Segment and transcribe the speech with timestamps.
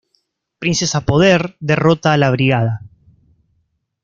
[0.57, 2.81] Princesa Poder derrota a la Brigada.